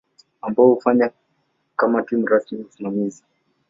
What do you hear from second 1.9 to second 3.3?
timu rasmi ya usimamizi.